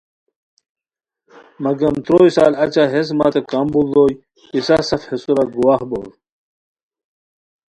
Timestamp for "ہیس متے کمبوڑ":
2.91-3.85